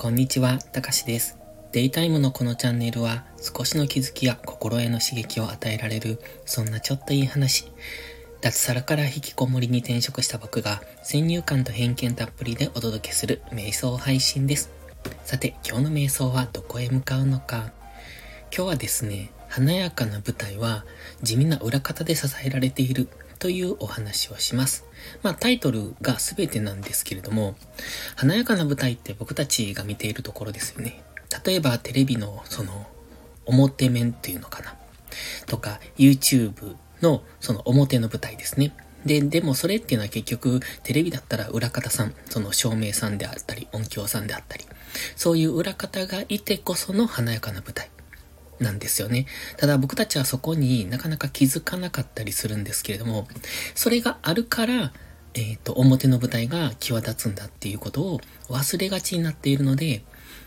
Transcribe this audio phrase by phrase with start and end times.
[0.00, 1.36] こんにちは、たかしです。
[1.72, 7.72] デイタイムのこのチャンネルは少しの気づきや心への刺激を与えられる、そんなちょっといい話。
[8.40, 14.70] 脱サラから引きこもりに転職した僕が先入観と偏見たっぷりでお届けする瞑想配信です。
[15.24, 17.72] さて、今日の瞑想はどこへ向かうのか。
[18.54, 20.84] 今日はですね、華やかな舞台は
[21.24, 23.08] 地味な裏方で支えられている
[23.38, 24.84] というお話をします。
[25.22, 27.56] まあタイトルが全てなんですけれども、
[28.16, 31.02] 華やかな舞台って僕たちが見ているところですよね。
[31.44, 32.86] 例えばテレビのその
[33.46, 34.76] 表面っていうのかな。
[35.46, 38.74] とか YouTube のその表の舞台ですね。
[39.04, 44.64] で、でもそれっていうのは結局テレビだったら裏方さん、その照明さんであったり音響さんであったり、
[45.16, 47.90] そういう裏方がいてこその華やかな舞台。
[48.60, 49.26] なんですよね。
[49.56, 53.28] ただ僕たちはそこになかなか気づかなかったりするんですけれども、
[53.74, 54.92] それがあるから、
[55.34, 60.02] えっ、ー、と、表の舞台が際立つんだっていうことを忘れがちになっているので、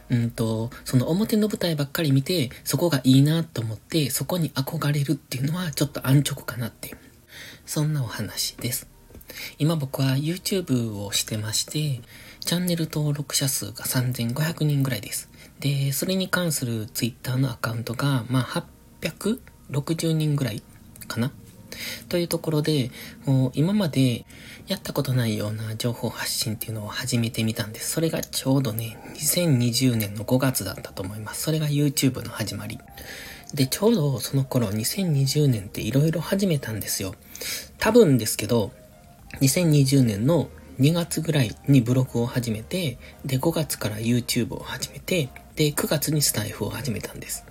[0.09, 6.98] うんと、その表の舞台ばっかり見て、そこがいいなと思って、そこに憧れるっていうのはちょっと安直かなっていう、
[7.66, 8.88] そんなお話です。
[9.58, 12.02] 今僕は YouTube をしてまして、
[12.42, 15.30] チャンネル登録者数が3500人ぐらいです。
[15.59, 18.66] で、それに関する Twitter のアカウントが、まあ、
[19.02, 20.62] 860人ぐらい
[21.08, 21.31] かな
[22.09, 22.92] というところで、
[23.25, 24.25] もう今まで
[24.67, 27.92] やったことないような情報発信っていうのを始めてみたんです。
[27.92, 31.44] それがちょうどね、2020年の5月だったと思います。
[31.44, 32.80] それが YouTube の始まり。
[33.53, 37.16] で、ちょうどその頃2020年って色々始めたんですよ。
[37.78, 38.72] 多分ですけど、
[39.42, 47.45] 2020年の2月ぐらいにブログを始めて、で、5月から YouTube を始めて、で、9月にスタイフを始めたんです。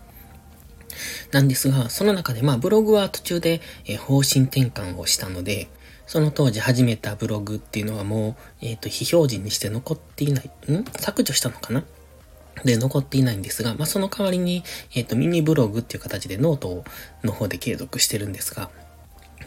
[1.32, 5.68] なんですが、その中でまあブログは途中で、え方針転換をしたので、
[6.06, 10.84] その当時始めたブログっていうのはもう、えっ、ー、と、非表示にして残っていない、ん？
[10.98, 11.84] 削除したのかな？
[12.64, 14.64] で、残っていないんですが、まあ、その代わりに、
[14.94, 16.84] えっ、ー、と、ミニブログっていう形でノート
[17.22, 18.70] の方で継続してるんですが、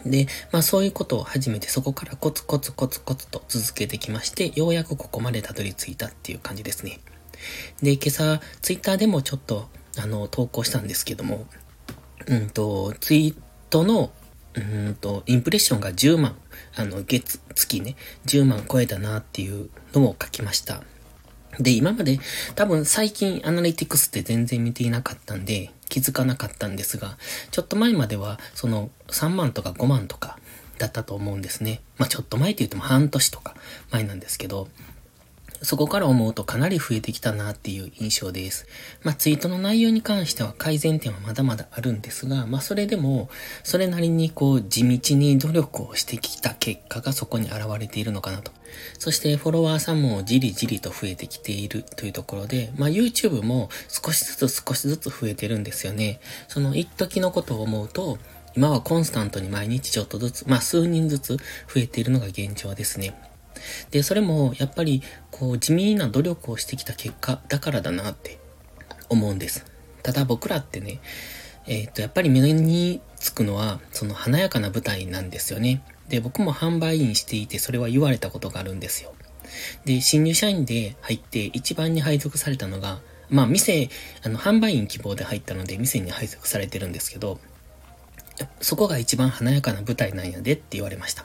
[0.04, 7.00] で、まあそういうことを始めてそこからコツコツコツコツと続けてきまして、ようやくここまでたどり着いたっていう感じですね。
[7.82, 9.68] で、今朝、ツイッターでもちょっと、
[9.98, 11.46] あの、投稿したんですけども、
[12.26, 13.34] うんと、ツイー
[13.70, 14.12] トの、
[14.54, 16.36] うんと、インプレッションが10万、
[16.76, 20.82] あの、月、月ね、10万超えたなっていうのを書きました。
[21.60, 22.18] で、今まで
[22.54, 27.16] 多分最近アナリティクスって全然見ていなかったんで気づかなかったんですが、
[27.50, 30.38] ちょっと前まではその3万とか5万とか
[30.78, 31.80] だったと思うんですね。
[31.98, 33.54] まあちょっと前って言っても半年とか
[33.90, 34.68] 前なんですけど、
[35.62, 38.66] そこから思うとかなり増えてきたなっていう印象です。
[39.02, 43.28] まあツイートの内容に関しては改善点はまだまだあるんですが、まあそれでも、
[43.62, 48.52] それなりにこう地道に努力をしてきた結果がそこに現れているのかなと。
[48.98, 56.20] そしてフォロワーさんもじりじりと増えてきているというところで、まあ YouTube も少しずつ少しずつ増えてるんですよね。
[56.48, 58.18] その一時のことを思うと、
[58.56, 61.42] 今はコンスタントに毎日ちょっとずつ、まあ数人ずつ増
[61.76, 63.14] えているのが現状ですね。
[63.90, 68.38] で、それもやっぱりこう地味な努力をしてきた結果だからだなって
[69.08, 69.64] 思うんです。
[70.02, 71.00] ただ僕らってね、
[71.66, 75.82] えっ、ー、と、やっぱり目につくのは、その華やかな舞台なんですよね。
[76.08, 79.14] で、僕も販売員していて、それは言われたことがあるんですよ。
[79.84, 83.00] で、新入社員で入って一番に配属されたのが、
[83.30, 83.88] まあ、店、
[84.22, 87.40] あの、販売員希望で入ったので、店に配属されてるんですけど、
[88.60, 91.24] そこが一番華やかな舞台なんやでって言われました。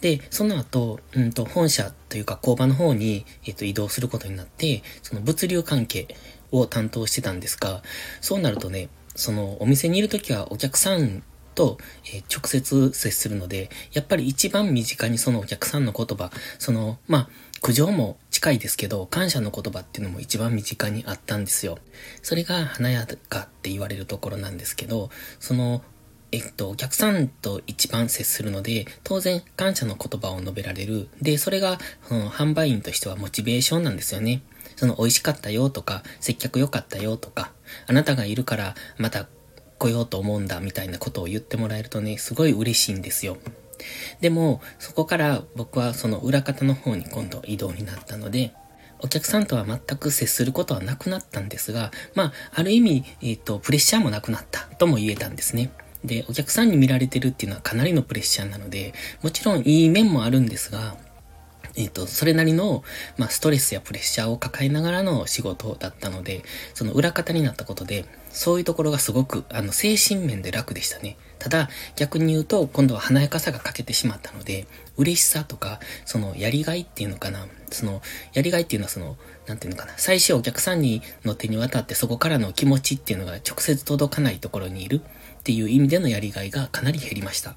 [0.00, 6.08] で、その後、うんと、本社というか工場の方に、えっ、と、移動することになって、その物流関係
[6.52, 7.82] を担当してたんですが、
[8.20, 11.22] そうなるとね、そのお店にいるときはお客さん
[11.58, 11.78] と、
[12.14, 16.30] え、直接接するので、やっぱり一番身近にそのお客さんの言葉、
[16.60, 17.28] その、まあ、
[17.60, 21.78] 苦情も近いですけど、感謝の言葉っていうのも一番身近にあったんですよ。
[22.22, 25.10] それが華やかって言われるところなんですけど、
[25.40, 25.82] その、
[26.30, 31.08] えっと、お客さんと一番接するので、当然感謝の言葉を述べられる。
[31.22, 31.78] で、それが、
[32.10, 34.42] うん、販売員としてはモチベーションなんですよね。
[34.76, 37.52] その美味しかったよとか、接客良かったよとか、
[37.86, 39.26] あなたがいるからまた
[39.78, 43.38] 来ようと思うんだみたいなことを言ってもらえるとね、すごい嬉しいんですよ。
[44.20, 48.52] でも、そこから僕はその裏方の方に今度移動になったので、
[49.00, 55.70] お客さんとは全く接することはなくなったんですが、まあ、ある意味、えっ、と、プレッシャーもなくなったとも言えたんですね。
[56.04, 60.96] で、お客さんに見られてるっていうのはかなりのプレッシャーなので、もちろんいい面もあるんですが、
[61.76, 62.82] えっ、と、それなりの、
[63.18, 66.42] まあ、ストレスやプレッシャーを抱えながらの仕事だったので、
[66.74, 71.16] その裏方になったことで、そういうところがすごく、あの、精神面で楽でしたね。
[71.38, 74.66] ただ、逆に言うと、今度は華やかさが欠けてしまったので、
[74.96, 77.46] 嬉しさとか、その、やりがいっていうのかな。
[77.70, 78.02] その、
[78.32, 79.16] やりがいっていうのはその、
[79.46, 79.94] なんていうのかな。
[79.96, 85.00] 最初お客さんにの手に渡ってそこからの気持ちっていうのが直接届かないところにいる
[85.48, 87.56] っていう意味でのやりがいがかなり減りました。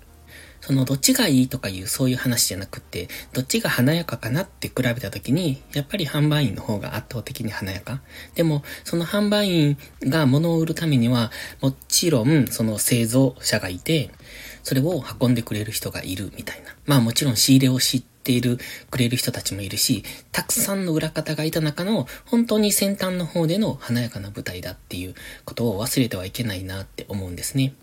[0.62, 8.00] そのどっちがいいとかいうそういう話じゃなくって、どっちが華やかかなって比べた時に、やっぱり販売員の方が圧倒的に華やか。
[8.34, 14.10] でも、その販売員が物を売るためには、もちろんその製造者がいて、
[14.64, 16.74] それを運んでくれる人がいるみたいな。
[16.86, 18.60] まあもちろん仕入れを知っている、
[18.92, 27.74] くれる人たちもいるし、たくさんの裏方がいた中の本当に先端の方での華やかな舞台だっていうことを忘れてはいけないなって思うんですね。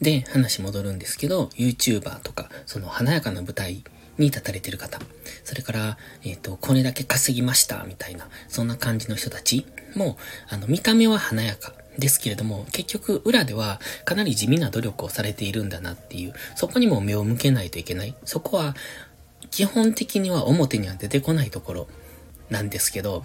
[0.00, 3.84] で、話戻るんですけど、YouTuber とか、その華やかな舞台
[4.18, 4.98] に立たれてる方、
[5.44, 10.16] それから、えっ、ー、と、これだけ稼ぎました、みたいな、そんな感じの人たちも、
[10.48, 18.14] あの、見た目は華やかですけれども、結局、裏ではかなり地味な努力をされているんだなっていう、そこにも目を向けないといけない。
[18.24, 18.74] そこは、
[19.50, 21.88] 基本的には表には出てこないところ
[22.50, 23.24] なんですけど、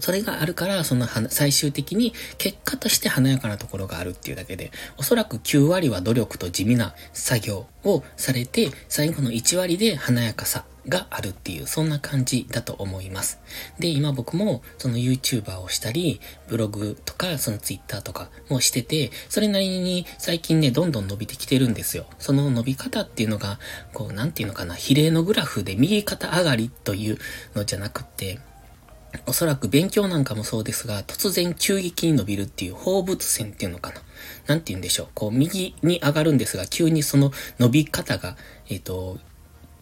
[0.00, 13.40] それがあるから、その最終的に結果として華やかなところがあるっていうだけで、おそらく9割は努力と地味な作業をされて、最後の1割で華やかさがあるっていう、そんな感じだと思います。
[13.78, 22.06] で、今僕もその YouTuber をしたり、ブログとか、その Twitter とかもしてて、それなりに最近ね、どんどん伸びてきてるんですよ。
[22.18, 23.58] その伸び方っていうのが、
[23.92, 27.18] こう、なんていうのかな、比例のグラフで右肩上がりという
[27.54, 28.38] のじゃなくて、
[29.24, 34.02] おそらく勉強なんかもそうですが、突然急激に伸びるっていう放物線っていうのかな。
[34.46, 35.08] なんて言うんでしょう。
[35.14, 38.36] こう、右に上がるんですが、急にその伸び方が、
[38.68, 39.18] えっ、ー、と、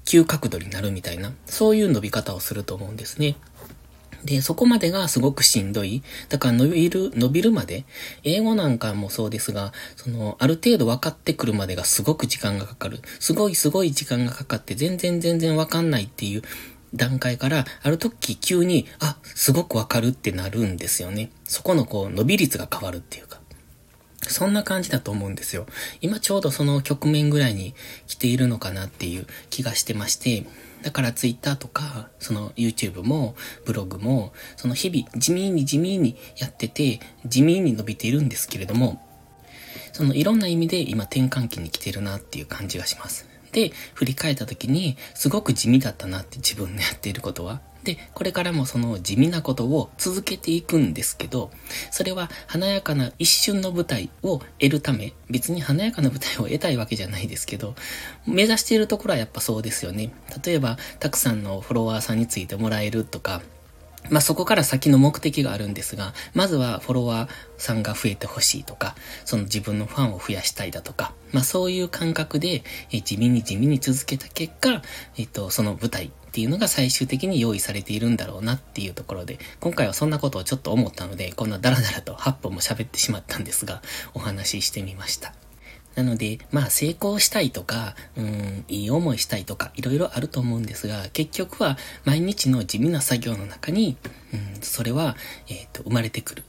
[0.05, 3.37] 急角度になるみたいな、そういう伸び方をすると思うんですね。
[4.25, 6.03] で、そこまでがすごくしんどい。
[6.31, 7.85] だから伸びる、伸びるまで、
[8.23, 13.01] 英語なんかもそうですが、その、ある程度分かってくるまでがすごく時間がかかる。
[13.21, 16.43] すごいすごい時間がかかって全然全然分かんないっていう
[16.95, 21.31] 段階から、ある時急に、あ、すごくわかるってなるんですよね。
[21.45, 23.44] そこのこう、伸び率が変わるっていうか。
[24.31, 25.67] そんな感じだと思うんですよ。
[26.00, 27.75] 今ちょうどその局面ぐらいに
[28.06, 30.47] 来ているのかなっていう気がしてまして、
[30.82, 33.35] だから Twitter とか、その YouTube も、
[33.65, 39.03] ブログも、その日々地味に地味にやってて、地味に伸びているんですけれども、
[39.93, 43.27] そのいろんな意味で今転換期に来てるなっていう感じがします。
[43.53, 47.61] で、振り返った時に、すごく地味だったなって自分のやっていることは。
[47.85, 51.51] で、これからもその地味なことを続けていくんですけど、
[51.91, 57.75] それは華やかな一瞬の舞台を得るため、別に華やかな舞台を得たいわけじゃないですけど、
[58.27, 60.13] 目指しているところはやっぱそうですよね。
[60.45, 63.43] 例えば、たくさんのフォロワーさんについてもらえるとか、
[64.11, 68.95] まあ、そこから先の目的があるんですが、まずはフォロワーさんが増えてほしいとか、
[69.25, 74.83] その自分のファンを増やしたいだとか、まあ、そういう感覚で、え地味に地味に続けた結果、
[75.17, 83.83] えっと、その舞台っていうのが最終的に用意されているんだろうなっていうところで、今回はそんなことをちょっと思ったので、こんなダラダラと8分も喋ってしまったんですが、
[84.15, 85.33] お話ししてみました。
[85.95, 93.97] なので、まあ成功したいとか、うん、いい思いしたいとか、いろいろあると思うんですが、結局は毎日の地味な作業の中に、
[94.33, 95.15] うん、それは、
[95.47, 96.43] えっ、ー、と、生まれてくる。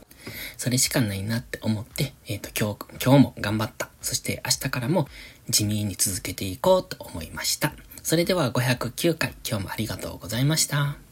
[0.57, 3.89] それしかないなって思って、えっ、ー、と、今日、今日も頑張った。
[4.01, 5.07] そして明日からも
[5.47, 7.75] 地味に続けていこうと思いました。
[8.05, 11.04] それでは509回、今日もありがとうございました。